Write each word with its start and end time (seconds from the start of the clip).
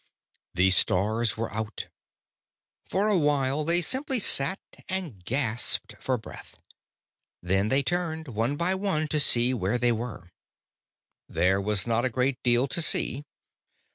The 0.55 0.71
stars 0.71 1.37
were 1.37 1.51
out. 1.51 1.89
For 2.89 3.07
a 3.07 3.19
while 3.19 3.63
they 3.63 3.81
simply 3.83 4.17
sat 4.17 4.57
and 4.89 5.23
gasped 5.23 5.93
for 5.99 6.17
breath. 6.17 6.57
Then 7.43 7.69
they 7.69 7.83
turned, 7.83 8.27
one 8.29 8.57
by 8.57 8.73
one, 8.73 9.07
to 9.09 9.19
see 9.19 9.53
where 9.53 9.77
they 9.77 9.91
were. 9.91 10.31
There 11.29 11.61
was 11.61 11.85
not 11.85 12.03
a 12.03 12.09
great 12.09 12.41
deal 12.41 12.67
to 12.69 12.81
see. 12.81 13.25